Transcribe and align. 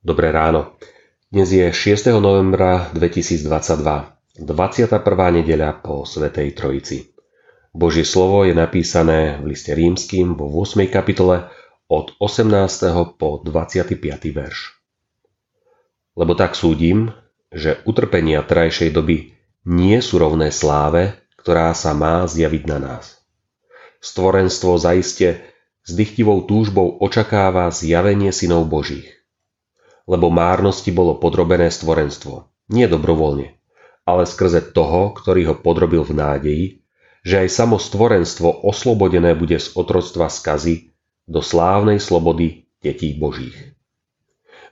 Dobré 0.00 0.32
ráno. 0.32 0.80
Dnes 1.28 1.52
je 1.52 1.68
6. 1.68 2.08
novembra 2.24 2.88
2022, 2.96 3.44
21. 4.40 4.96
nedeľa 5.12 5.76
po 5.84 6.08
Svetej 6.08 6.56
Trojici. 6.56 7.12
Božie 7.76 8.08
slovo 8.08 8.48
je 8.48 8.56
napísané 8.56 9.36
v 9.44 9.52
liste 9.52 9.76
rímským 9.76 10.40
vo 10.40 10.48
8. 10.64 10.88
kapitole 10.88 11.52
od 11.92 12.16
18. 12.16 12.48
po 13.20 13.44
25. 13.44 14.00
verš. 14.32 14.80
Lebo 16.16 16.32
tak 16.32 16.56
súdim, 16.56 17.12
že 17.52 17.84
utrpenia 17.84 18.40
trajšej 18.40 18.96
doby 18.96 19.36
nie 19.68 20.00
sú 20.00 20.16
rovné 20.16 20.48
sláve, 20.48 21.12
ktorá 21.36 21.76
sa 21.76 21.92
má 21.92 22.24
zjaviť 22.24 22.62
na 22.72 22.80
nás. 22.80 23.20
Stvorenstvo 24.00 24.80
zaiste 24.80 25.44
s 25.84 25.92
dychtivou 25.92 26.48
túžbou 26.48 26.88
očakáva 27.04 27.68
zjavenie 27.68 28.32
synov 28.32 28.64
Božích 28.64 29.19
lebo 30.08 30.32
márnosti 30.32 30.92
bolo 30.94 31.16
podrobené 31.18 31.68
stvorenstvo. 31.72 32.48
Nie 32.70 32.86
dobrovoľne, 32.86 33.56
ale 34.06 34.22
skrze 34.24 34.72
toho, 34.72 35.12
ktorý 35.16 35.52
ho 35.52 35.54
podrobil 35.58 36.06
v 36.06 36.12
nádeji, 36.16 36.66
že 37.20 37.44
aj 37.44 37.48
samo 37.52 37.76
stvorenstvo 37.76 38.64
oslobodené 38.64 39.36
bude 39.36 39.60
z 39.60 39.76
otroctva 39.76 40.32
skazy 40.32 40.94
do 41.28 41.44
slávnej 41.44 42.00
slobody 42.00 42.70
detí 42.80 43.12
Božích. 43.12 43.76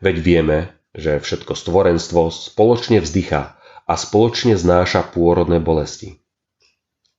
Veď 0.01 0.17
vieme, 0.23 0.59
že 0.97 1.21
všetko 1.21 1.53
stvorenstvo 1.53 2.33
spoločne 2.33 3.05
vzdychá 3.05 3.61
a 3.85 3.95
spoločne 3.95 4.57
znáša 4.57 5.13
pôrodné 5.13 5.61
bolesti. 5.61 6.19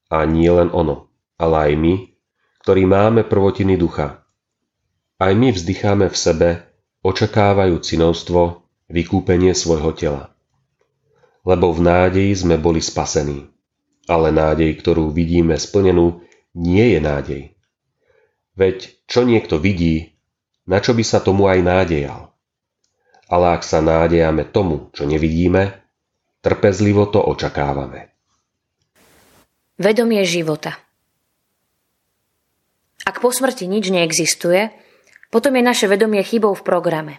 A 0.09 0.25
nie 0.25 0.49
len 0.49 0.73
ono, 0.73 1.13
ale 1.38 1.71
aj 1.71 1.73
my, 1.77 1.94
ktorí 2.66 2.83
máme 2.89 3.21
prvotiny 3.23 3.77
ducha. 3.77 4.25
Aj 5.21 5.31
my 5.35 5.53
vzdycháme 5.53 6.09
v 6.09 6.17
sebe 6.17 6.49
očakávajú 7.05 7.80
synovstvo, 7.80 8.64
vykúpenie 8.89 9.55
svojho 9.55 9.92
tela. 9.95 10.23
Lebo 11.47 11.72
v 11.72 11.80
nádeji 11.86 12.33
sme 12.36 12.59
boli 12.59 12.83
spasení. 12.83 13.47
Ale 14.09 14.33
nádej, 14.33 14.73
ktorú 14.81 15.14
vidíme 15.14 15.56
splnenú, 15.56 16.25
nie 16.58 16.97
je 16.97 17.00
nádej. 17.00 17.44
Veď 18.58 18.91
čo 19.06 19.23
niekto 19.23 19.61
vidí, 19.61 20.17
na 20.67 20.81
čo 20.81 20.97
by 20.97 21.03
sa 21.06 21.23
tomu 21.23 21.47
aj 21.47 21.61
nádejal? 21.61 22.33
Ale 23.30 23.45
ak 23.56 23.61
sa 23.61 23.80
nádejame 23.80 24.50
tomu, 24.50 24.89
čo 24.91 25.06
nevidíme, 25.06 25.78
trpezlivo 26.41 27.06
to 27.08 27.22
očakávame. 27.22 28.09
Vedomie 29.80 30.25
života 30.28 30.75
Ak 33.08 33.23
po 33.23 33.31
smrti 33.31 33.69
nič 33.69 33.94
neexistuje, 33.94 34.88
potom 35.30 35.53
je 35.55 35.63
naše 35.63 35.85
vedomie 35.85 36.22
chybou 36.25 36.58
v 36.58 36.66
programe. 36.66 37.13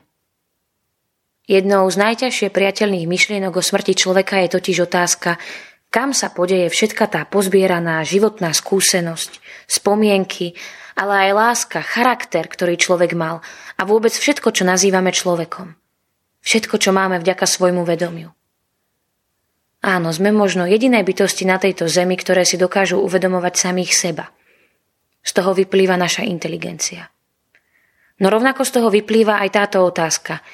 Jednou 1.50 1.86
z 1.90 1.96
najťažšie 1.98 2.54
priateľných 2.54 3.10
myšlienok 3.10 3.58
o 3.58 3.62
smrti 3.62 3.98
človeka 3.98 4.38
je 4.46 4.54
totiž 4.54 4.86
otázka, 4.86 5.34
kam 5.90 6.14
sa 6.14 6.30
podeje 6.30 6.70
všetka 6.70 7.10
tá 7.10 7.26
pozbieraná 7.26 7.98
životná 8.06 8.54
skúsenosť, 8.54 9.42
spomienky, 9.66 10.54
ale 10.94 11.26
aj 11.26 11.30
láska, 11.34 11.80
charakter, 11.82 12.46
ktorý 12.46 12.78
človek 12.78 13.18
mal 13.18 13.42
a 13.74 13.82
vôbec 13.82 14.14
všetko, 14.14 14.54
čo 14.54 14.62
nazývame 14.62 15.10
človekom. 15.10 15.74
Všetko, 16.40 16.78
čo 16.78 16.94
máme 16.94 17.18
vďaka 17.18 17.44
svojmu 17.50 17.82
vedomiu. 17.82 18.30
Áno, 19.80 20.12
sme 20.12 20.30
možno 20.30 20.68
jediné 20.68 21.00
bytosti 21.00 21.48
na 21.48 21.56
tejto 21.56 21.88
zemi, 21.88 22.14
ktoré 22.14 22.44
si 22.44 22.60
dokážu 22.60 23.00
uvedomovať 23.00 23.54
samých 23.56 23.92
seba. 23.96 24.28
Z 25.24 25.40
toho 25.40 25.56
vyplýva 25.56 25.96
naša 25.96 26.28
inteligencia. 26.28 27.08
No 28.20 28.28
rovnako 28.28 28.68
z 28.68 28.70
toho 28.76 28.88
vyplýva 28.92 29.40
aj 29.40 29.50
táto 29.56 29.80
otázka. 29.80 30.44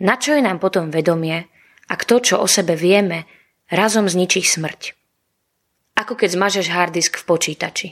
Na 0.00 0.16
čo 0.16 0.32
je 0.32 0.40
nám 0.40 0.56
potom 0.56 0.88
vedomie, 0.88 1.48
ak 1.88 2.08
to, 2.08 2.20
čo 2.20 2.40
o 2.40 2.48
sebe 2.48 2.76
vieme, 2.76 3.28
razom 3.68 4.08
zničí 4.08 4.40
smrť? 4.40 4.96
Ako 6.00 6.16
keď 6.16 6.28
zmažeš 6.32 6.66
harddisk 6.72 7.20
v 7.20 7.24
počítači. 7.28 7.88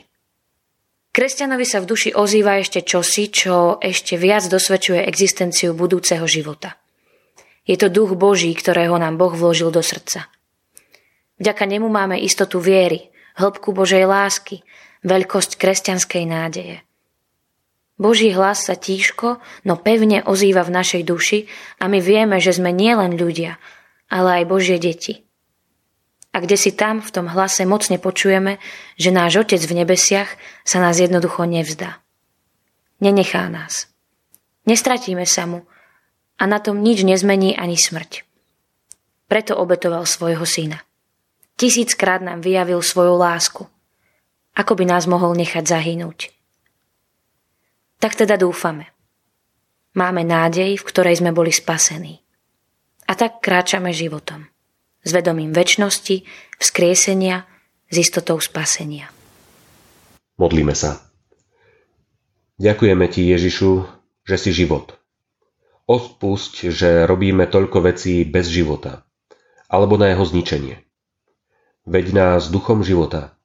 Kresťanovi 1.09 1.65
sa 1.65 1.81
v 1.81 1.89
duši 1.89 2.09
ozýva 2.13 2.61
ešte 2.61 2.85
čosi, 2.85 3.33
čo 3.33 3.77
ešte 3.81 4.17
viac 4.17 4.45
dosvedčuje 4.45 5.01
existenciu 5.05 5.73
budúceho 5.73 6.25
života. 6.29 6.77
Je 7.65 7.77
to 7.77 7.89
duch 7.89 8.17
Boží, 8.17 8.53
ktorého 8.53 8.97
nám 8.97 9.17
Boh 9.17 9.33
vložil 9.33 9.69
do 9.69 9.81
srdca. 9.85 10.29
Vďaka 11.37 11.63
nemu 11.69 11.85
máme 11.85 12.17
istotu 12.17 12.57
viery, 12.57 13.09
hĺbku 13.37 13.73
Božej 13.73 14.09
lásky, 14.09 14.65
veľkosť 15.05 15.57
kresťanskej 15.57 16.23
nádeje. 16.25 16.81
Boží 17.99 18.31
hlas 18.31 18.63
sa 18.63 18.79
tížko, 18.79 19.43
no 19.67 19.75
pevne 19.75 20.23
ozýva 20.23 20.63
v 20.63 20.71
našej 20.71 21.03
duši 21.03 21.51
a 21.83 21.91
my 21.91 21.99
vieme, 21.99 22.39
že 22.39 22.55
sme 22.55 22.71
nielen 22.71 23.19
ľudia, 23.19 23.59
ale 24.07 24.41
aj 24.41 24.43
Božie 24.47 24.79
deti. 24.79 25.27
A 26.31 26.39
kde 26.39 26.55
si 26.55 26.71
tam 26.71 27.03
v 27.03 27.11
tom 27.11 27.27
hlase 27.27 27.67
mocne 27.67 27.99
počujeme, 27.99 28.63
že 28.95 29.11
náš 29.11 29.43
Otec 29.43 29.59
v 29.59 29.83
nebesiach 29.83 30.31
sa 30.63 30.79
nás 30.79 30.95
jednoducho 30.95 31.43
nevzdá. 31.43 31.99
Nenechá 33.03 33.51
nás. 33.51 33.91
Nestratíme 34.63 35.27
sa 35.27 35.43
mu 35.43 35.67
a 36.39 36.43
na 36.47 36.63
tom 36.63 36.79
nič 36.79 37.03
nezmení 37.03 37.59
ani 37.59 37.75
smrť. 37.75 38.23
Preto 39.27 39.59
obetoval 39.59 40.07
svojho 40.07 40.47
syna. 40.47 40.79
Tisíckrát 41.59 42.23
nám 42.23 42.39
vyjavil 42.39 42.79
svoju 42.79 43.19
lásku. 43.19 43.67
Ako 44.55 44.79
by 44.79 44.87
nás 44.87 45.03
mohol 45.03 45.35
nechať 45.35 45.67
zahynúť? 45.67 46.38
Tak 47.99 48.15
teda 48.15 48.39
dúfame. 48.39 48.87
Máme 49.91 50.23
nádej, 50.23 50.79
v 50.79 50.87
ktorej 50.87 51.19
sme 51.19 51.35
boli 51.35 51.51
spasení. 51.51 52.23
A 53.11 53.19
tak 53.19 53.43
kráčame 53.43 53.91
životom. 53.91 54.47
S 55.03 55.11
vedomím 55.11 55.51
väčšnosti, 55.51 56.23
vzkriesenia, 56.55 57.43
s 57.91 57.95
istotou 57.99 58.39
spasenia. 58.39 59.11
Modlíme 60.39 60.71
sa. 60.71 61.03
Ďakujeme 62.55 63.05
Ti, 63.11 63.35
Ježišu, 63.35 63.71
že 64.23 64.35
si 64.39 64.55
život. 64.55 64.95
Odpusť, 65.83 66.71
že 66.71 67.03
robíme 67.03 67.51
toľko 67.51 67.83
vecí 67.83 68.23
bez 68.23 68.47
života, 68.47 69.03
alebo 69.67 69.99
na 69.99 70.15
jeho 70.15 70.23
zničenie. 70.23 70.79
Veď 71.83 72.15
nás 72.15 72.47
duchom 72.47 72.79
života, 72.85 73.35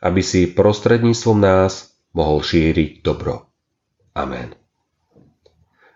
aby 0.00 0.24
si 0.24 0.48
prostredníctvom 0.48 1.36
nás 1.36 1.92
mohol 2.16 2.40
šíriť 2.40 3.04
dobro. 3.04 3.51
Amen. 4.12 4.52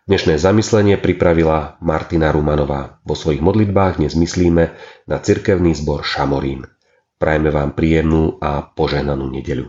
Dnešné 0.09 0.41
zamyslenie 0.41 0.97
pripravila 0.97 1.77
Martina 1.85 2.33
Rumanová. 2.33 2.97
Vo 3.05 3.13
svojich 3.13 3.45
modlitbách 3.45 4.01
dnes 4.01 4.17
myslíme 4.17 4.73
na 5.05 5.17
cirkevný 5.21 5.77
zbor 5.77 6.01
Šamorín. 6.01 6.65
Prajme 7.21 7.53
vám 7.53 7.77
príjemnú 7.77 8.41
a 8.41 8.65
požehnanú 8.65 9.29
nedeľu. 9.29 9.69